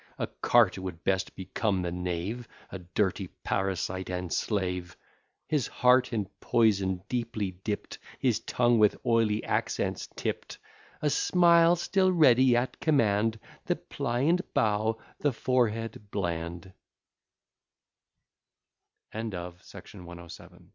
A 0.17 0.25
cart 0.25 0.79
would 0.79 1.03
best 1.03 1.35
become 1.35 1.83
the 1.83 1.91
knave, 1.91 2.47
A 2.71 2.79
dirty 2.79 3.27
parasite 3.43 4.09
and 4.09 4.33
slave! 4.33 4.97
His 5.47 5.67
heart 5.67 6.11
in 6.11 6.25
poison 6.39 7.03
deeply 7.07 7.51
dipt, 7.63 7.99
His 8.17 8.39
tongue 8.39 8.79
with 8.79 8.97
oily 9.05 9.43
accents 9.43 10.07
tipt, 10.15 10.57
A 11.03 11.09
smile 11.11 11.75
still 11.75 12.11
ready 12.11 12.55
at 12.55 12.79
command, 12.79 13.39
The 13.67 13.75
pliant 13.75 14.55
bow, 14.55 14.97
the 15.19 15.31
forehead 15.31 16.07
bland 16.09 16.73
"ON 19.13 19.29
THE 19.29 19.37
ARMS 19.37 19.73
OF 19.75 19.87
THE 20.35 20.49
TOW 20.49 20.69